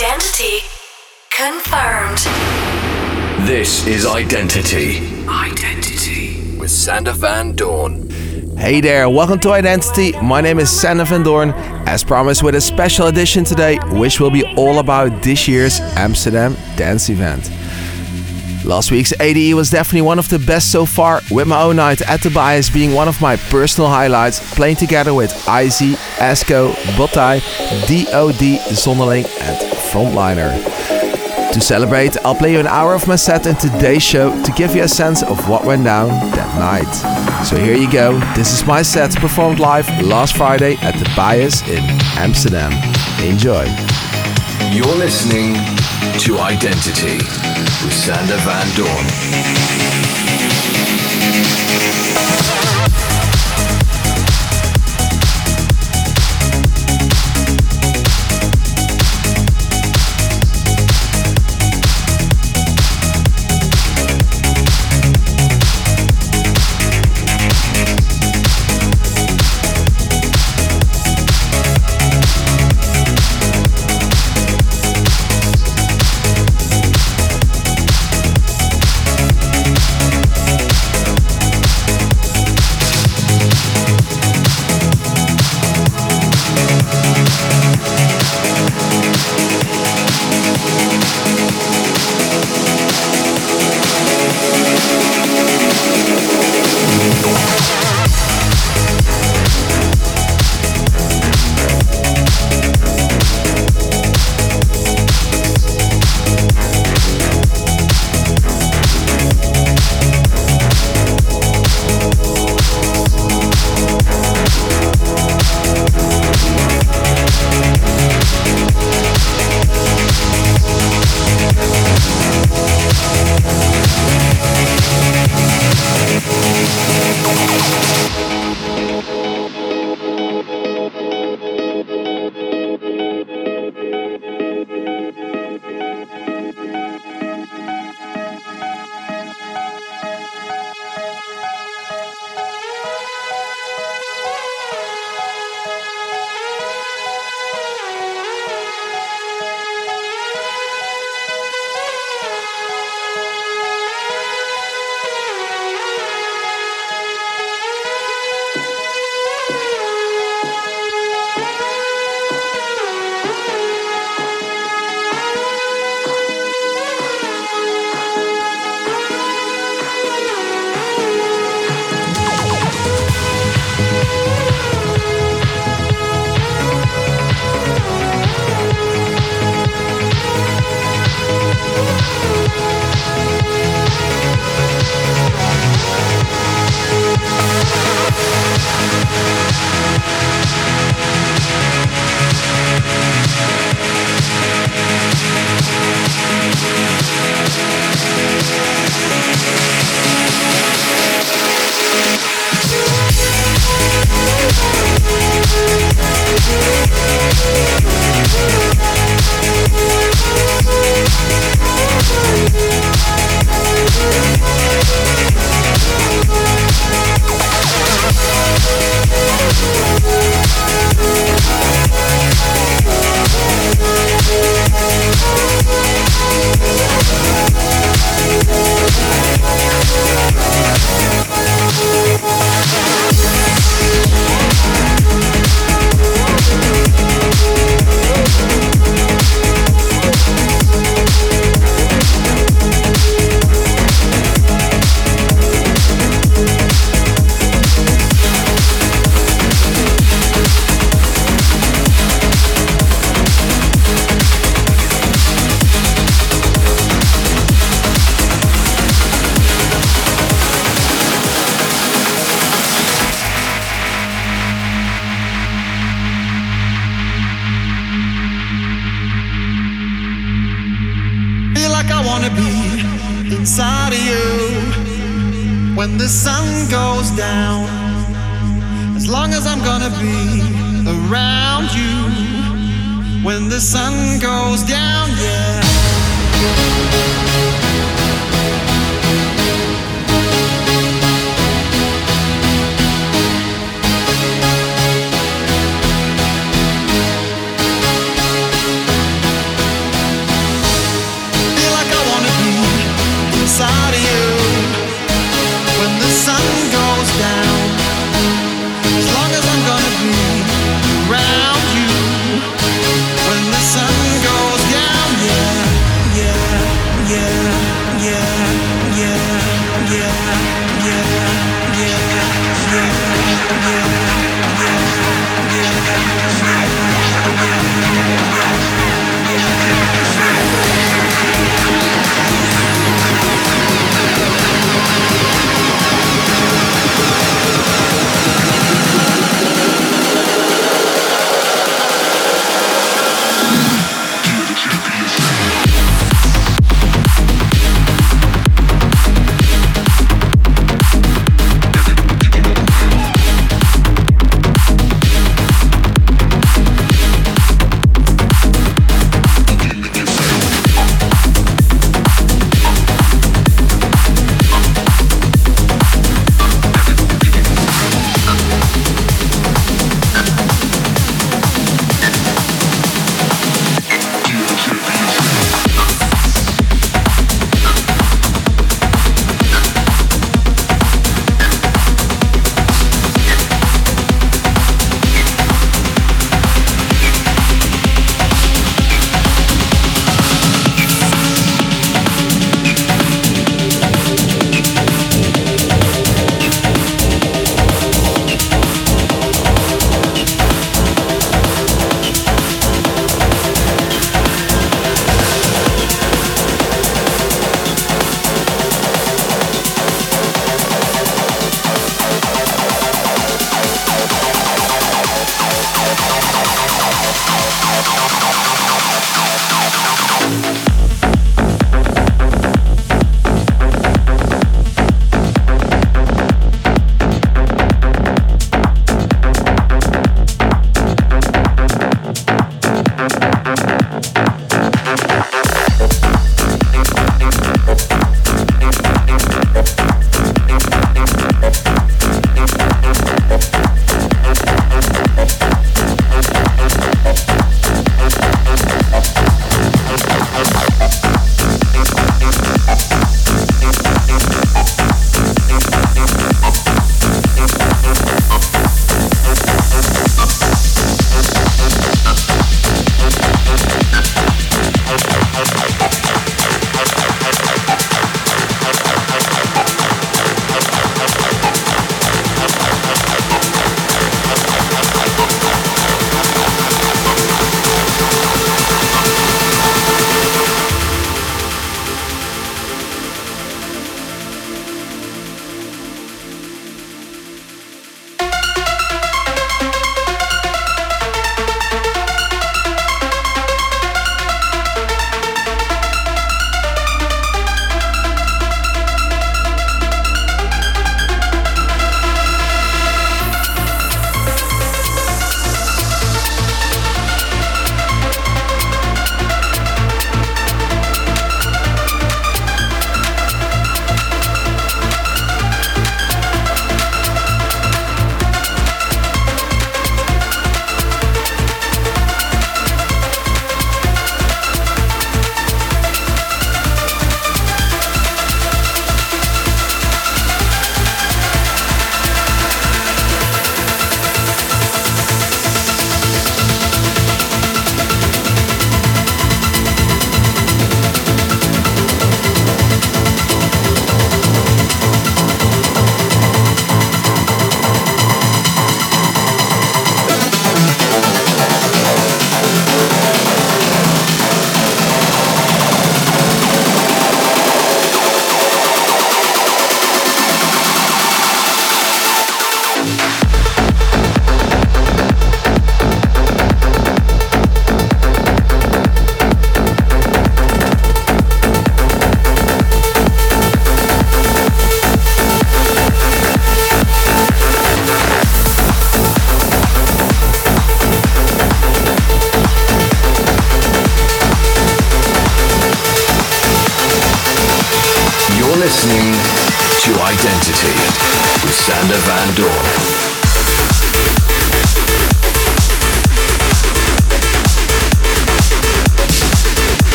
Identity 0.00 0.60
confirmed. 1.28 2.20
This 3.46 3.86
is 3.86 4.06
Identity. 4.06 5.06
Identity 5.28 6.56
with 6.58 6.70
Sander 6.70 7.12
Van 7.12 7.54
Doorn. 7.54 8.08
Hey 8.56 8.80
there, 8.80 9.10
welcome 9.10 9.38
to 9.40 9.50
Identity. 9.50 10.12
My 10.22 10.40
name 10.40 10.58
is 10.58 10.70
Sander 10.70 11.04
Van 11.04 11.22
Doorn, 11.22 11.50
as 11.86 12.02
promised 12.02 12.42
with 12.42 12.54
a 12.54 12.62
special 12.62 13.08
edition 13.08 13.44
today, 13.44 13.78
which 13.90 14.20
will 14.20 14.30
be 14.30 14.42
all 14.56 14.78
about 14.78 15.22
this 15.22 15.46
year's 15.46 15.80
Amsterdam 15.96 16.56
dance 16.76 17.10
event. 17.10 17.50
Last 18.64 18.90
week's 18.90 19.12
ADE 19.20 19.54
was 19.54 19.68
definitely 19.70 20.02
one 20.02 20.18
of 20.18 20.30
the 20.30 20.38
best 20.38 20.72
so 20.72 20.86
far, 20.86 21.20
with 21.30 21.46
my 21.46 21.60
own 21.60 21.76
night 21.76 22.00
at 22.02 22.22
the 22.22 22.30
Bajes 22.30 22.72
being 22.72 22.94
one 22.94 23.08
of 23.08 23.20
my 23.20 23.36
personal 23.36 23.90
highlights, 23.90 24.54
playing 24.54 24.76
together 24.76 25.12
with 25.12 25.30
IZ, 25.46 25.96
Esco, 26.16 26.72
Botai, 26.96 27.40
DOD, 27.86 28.60
Zonderling, 28.72 29.26
and 29.40 29.79
Frontliner. 29.90 30.52
To 31.52 31.60
celebrate, 31.60 32.16
I'll 32.24 32.36
play 32.36 32.52
you 32.52 32.60
an 32.60 32.68
hour 32.68 32.94
of 32.94 33.08
my 33.08 33.16
set 33.16 33.46
in 33.46 33.56
today's 33.56 34.04
show 34.04 34.30
to 34.44 34.52
give 34.52 34.76
you 34.76 34.84
a 34.84 34.88
sense 34.88 35.24
of 35.24 35.48
what 35.48 35.64
went 35.64 35.82
down 35.82 36.08
that 36.30 36.58
night. 36.58 37.44
So 37.44 37.56
here 37.56 37.76
you 37.76 37.90
go, 37.90 38.18
this 38.36 38.52
is 38.52 38.64
my 38.64 38.82
set 38.82 39.16
performed 39.16 39.58
live 39.58 39.88
last 40.00 40.36
Friday 40.36 40.76
at 40.82 40.94
the 40.94 41.06
Bajes 41.16 41.66
in 41.68 41.82
Amsterdam. 42.16 42.72
Enjoy. 43.24 43.64
You're 44.70 44.96
listening 44.96 45.54
to 46.20 46.38
Identity 46.38 47.18
with 47.82 47.92
Sander 47.92 48.36
Van 48.36 48.76
Doorn. 48.76 49.99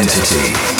Identity. 0.00 0.79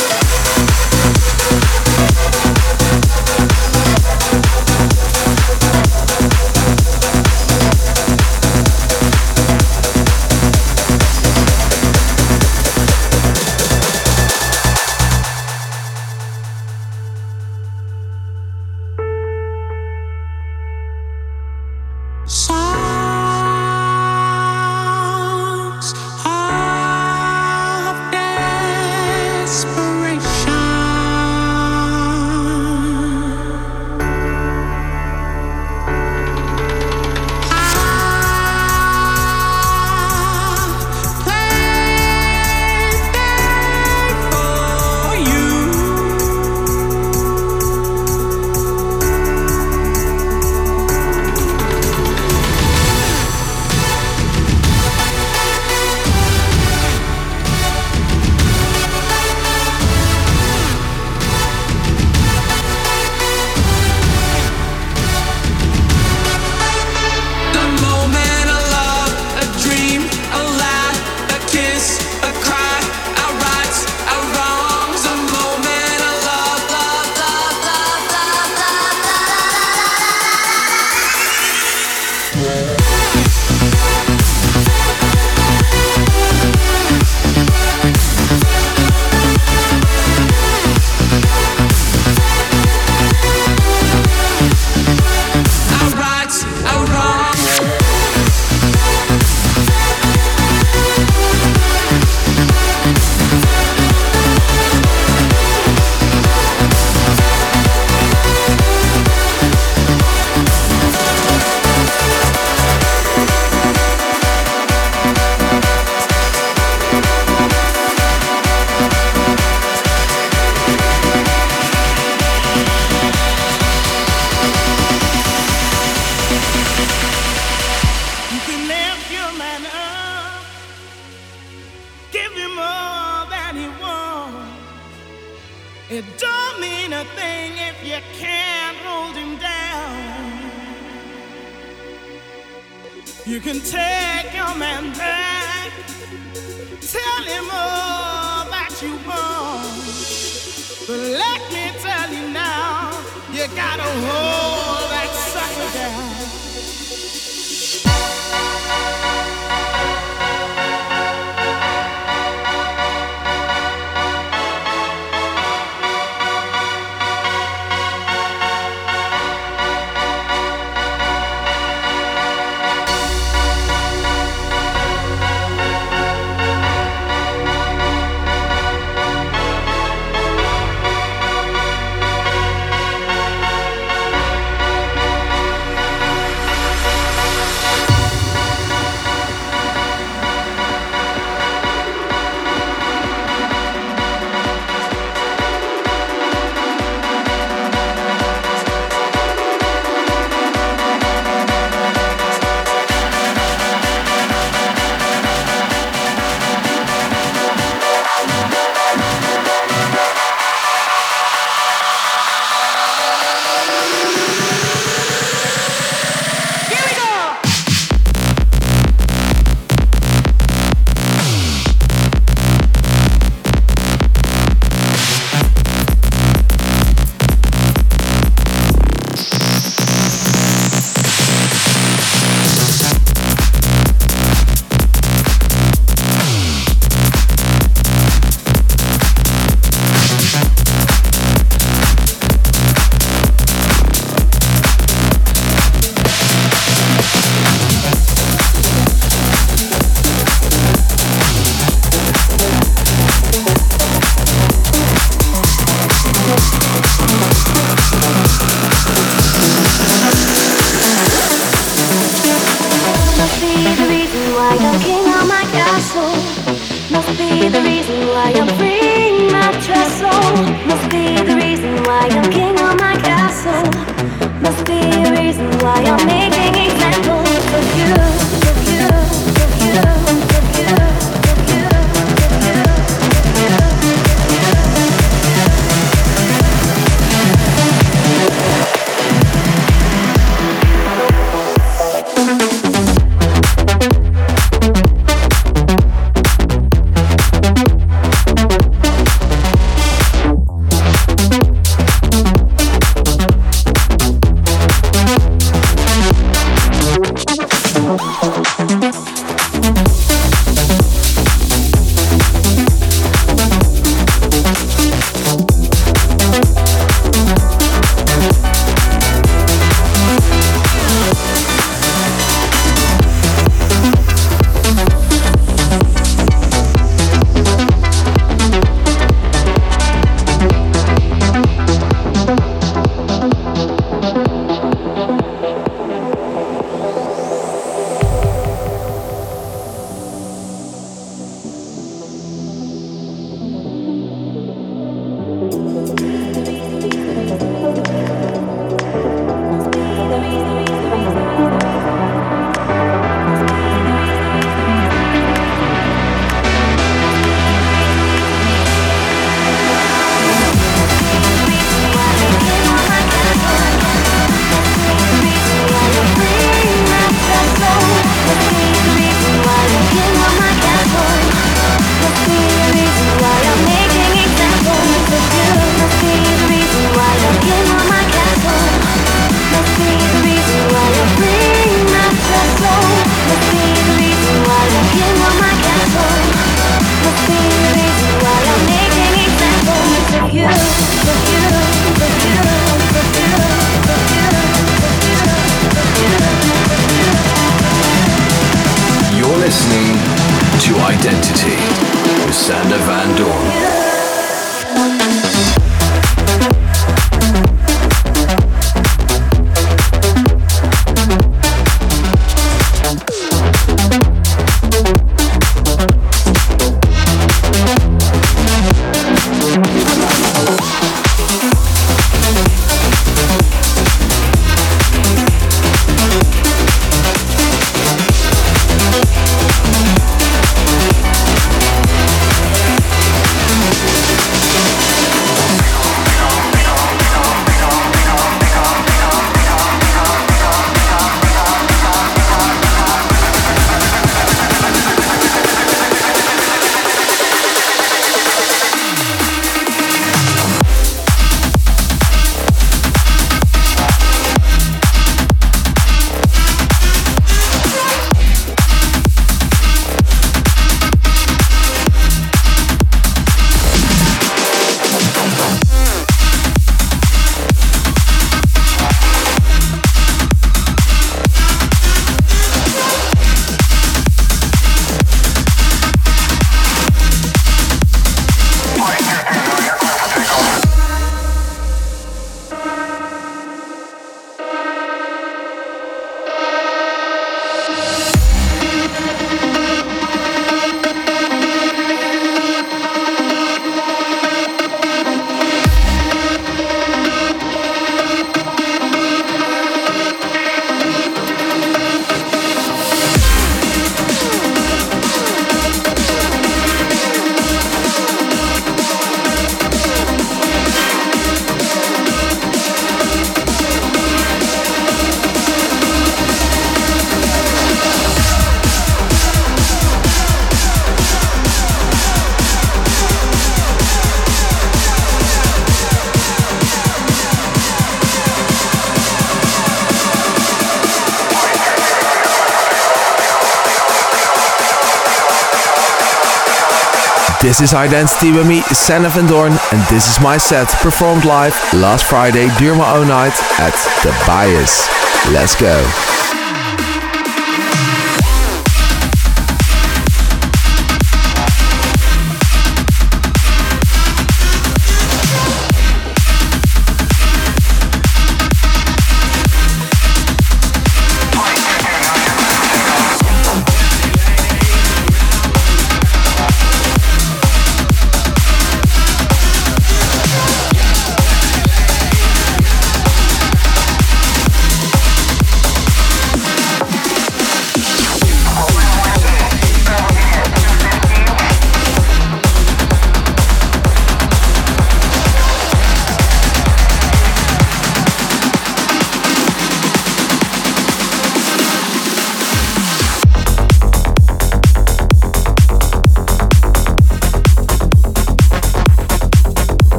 This 537.51 537.63
is 537.63 537.75
Identity 537.75 538.31
with 538.31 538.47
me, 538.47 538.61
Sander 538.61 539.09
Van 539.09 539.27
Doorn, 539.27 539.51
and 539.51 539.83
this 539.89 540.09
is 540.09 540.21
my 540.23 540.37
set 540.37 540.69
performed 540.69 541.25
live 541.25 541.53
last 541.75 542.05
Friday 542.05 542.49
during 542.59 542.79
my 542.79 542.95
own 542.95 543.09
night 543.09 543.35
at 543.59 543.75
The 544.05 544.11
Bajes. 544.25 544.87
Let's 545.35 545.61
go. 545.61 546.20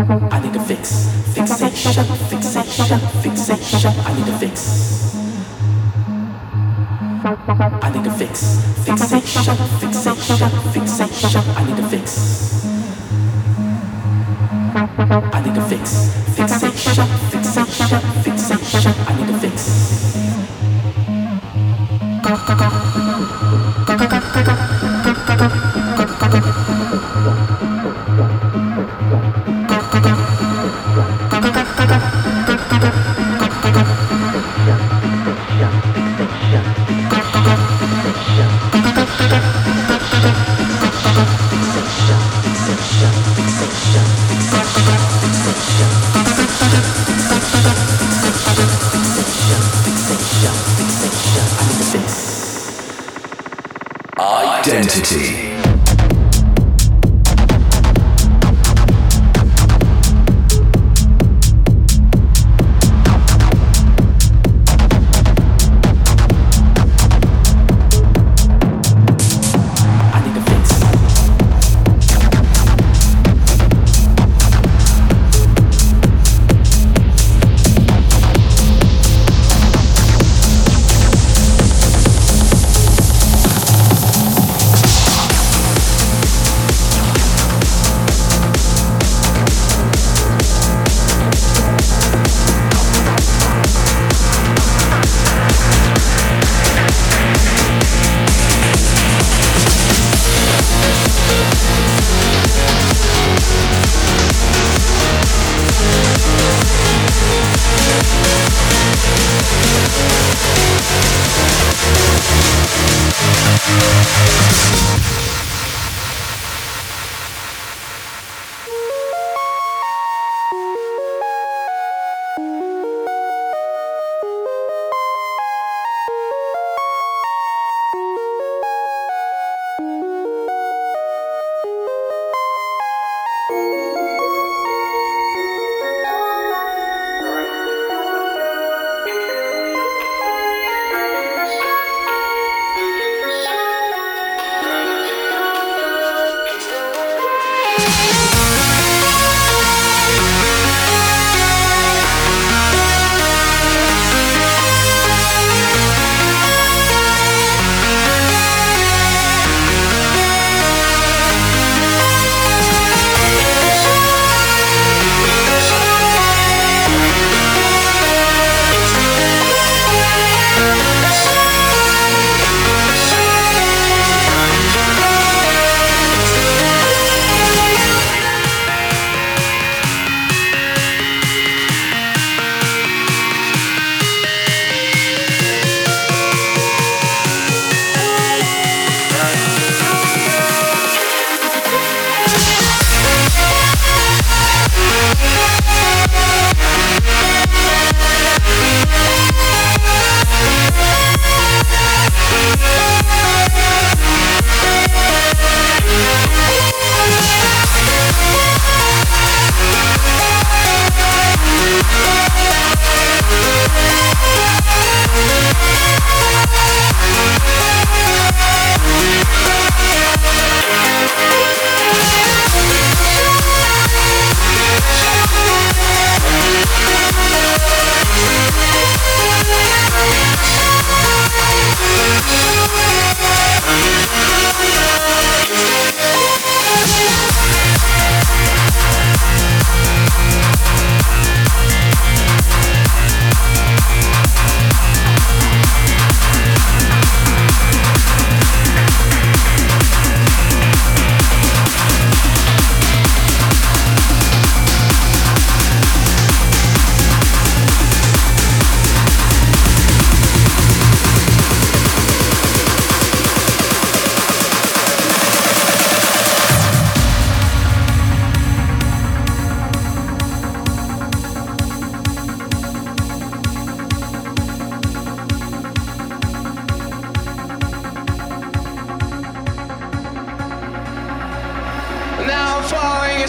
I 0.00 0.40
need 0.40 0.56
a 0.56 0.64
fix, 0.64 1.10
fixation, 1.34 2.04
fixation, 2.30 2.98
fixation. 3.20 3.92
I 4.06 4.14
need 4.14 4.28
a 4.28 4.38
fix. 4.38 5.14
I 7.22 7.90
need 7.92 8.06
a 8.06 8.10
fix, 8.16 8.60
fixation, 8.82 9.56
fixation, 9.78 10.50
fixation. 10.72 11.44
I 11.54 11.64
need 11.66 11.78
a 11.78 11.88
fix. 11.90 12.64
I 14.74 15.40
need 15.44 15.56
a 15.58 15.68
fix. 15.68 16.09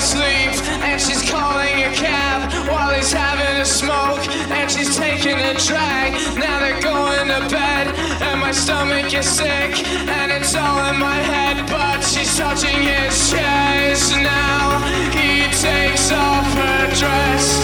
asleep 0.01 0.51
and 0.81 0.99
she's 0.99 1.21
calling 1.29 1.75
a 1.85 1.93
cab 1.93 2.49
while 2.67 2.91
he's 2.91 3.13
having 3.13 3.61
a 3.61 3.65
smoke 3.65 4.25
and 4.57 4.69
she's 4.71 4.97
taking 4.97 5.37
a 5.37 5.53
drag. 5.67 6.13
Now 6.37 6.59
they're 6.59 6.81
going 6.81 7.27
to 7.27 7.41
bed 7.53 7.85
and 8.25 8.39
my 8.39 8.51
stomach 8.51 9.13
is 9.13 9.29
sick 9.29 9.71
and 10.17 10.31
it's 10.31 10.55
all 10.55 10.79
in 10.91 10.99
my 10.99 11.19
head. 11.33 11.67
But 11.69 12.01
she's 12.01 12.35
touching 12.35 12.81
his 12.81 13.13
chest 13.29 14.15
now. 14.17 14.81
He 15.19 15.45
takes 15.67 16.11
off 16.11 16.47
her 16.61 16.87
dress. 16.99 17.60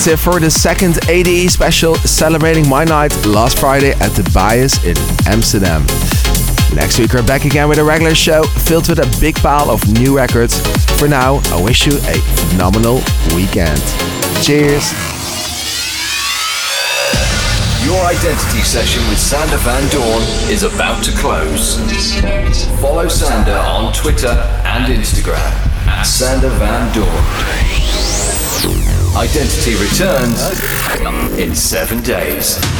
That's 0.00 0.12
it 0.12 0.18
for 0.18 0.40
the 0.40 0.50
second 0.50 0.98
ADE 1.10 1.50
special 1.50 1.94
celebrating 1.94 2.66
my 2.66 2.84
night 2.84 3.12
last 3.26 3.58
Friday 3.58 3.90
at 3.90 4.16
the 4.16 4.22
Bajes 4.32 4.82
in 4.82 4.96
Amsterdam. 5.30 5.84
Next 6.74 6.98
week 6.98 7.12
we're 7.12 7.22
back 7.22 7.44
again 7.44 7.68
with 7.68 7.76
a 7.76 7.84
regular 7.84 8.14
show 8.14 8.42
filled 8.64 8.88
with 8.88 8.98
a 8.98 9.20
big 9.20 9.36
pile 9.36 9.70
of 9.70 9.86
new 9.92 10.16
records. 10.16 10.58
For 10.98 11.06
now, 11.06 11.42
I 11.52 11.62
wish 11.62 11.84
you 11.84 11.92
a 12.08 12.16
phenomenal 12.48 13.02
weekend. 13.36 13.76
Cheers! 14.40 14.88
Your 17.84 18.00
identity 18.08 18.64
session 18.64 19.06
with 19.10 19.18
Sander 19.18 19.58
Van 19.58 19.86
Doorn 19.92 20.22
is 20.48 20.62
about 20.62 21.04
to 21.04 21.12
close. 21.18 21.76
Follow 22.80 23.06
Sander 23.06 23.52
on 23.52 23.92
Twitter 23.92 24.32
and 24.64 24.90
Instagram 24.90 25.52
at 25.86 26.04
Sander 26.04 26.48
Van 26.56 26.90
Doorn. 26.94 27.59
Identity 29.20 29.74
returns 29.74 30.40
in 31.38 31.54
seven 31.54 32.00
days. 32.02 32.79